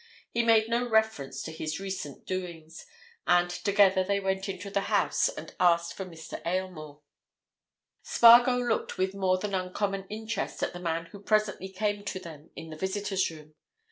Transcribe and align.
He 0.31 0.41
made 0.41 0.67
no 0.67 0.89
reference 0.89 1.43
to 1.43 1.51
his 1.51 1.79
recent 1.79 2.25
doings, 2.25 2.87
and 3.27 3.51
together 3.51 4.03
they 4.03 4.19
went 4.19 4.49
into 4.49 4.71
the 4.71 4.79
house 4.89 5.29
and 5.29 5.53
asked 5.59 5.93
for 5.93 6.05
Mr. 6.05 6.41
Aylmore. 6.43 7.01
Spargo 8.01 8.57
looked 8.57 8.97
with 8.97 9.13
more 9.13 9.37
than 9.37 9.53
uncommon 9.53 10.07
interest 10.09 10.63
at 10.63 10.73
the 10.73 10.79
man 10.79 11.05
who 11.11 11.21
presently 11.21 11.69
came 11.69 12.03
to 12.05 12.19
them 12.19 12.49
in 12.55 12.71
the 12.71 12.77
visitors' 12.77 13.29
room. 13.29 13.53